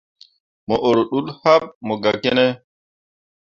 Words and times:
Mo 0.67 0.75
ur 0.89 0.97
ḍul 1.09 1.27
happe 1.41 1.75
mo 1.85 1.95
gah 2.03 2.17
ki 2.23 2.31
ne. 2.37 2.47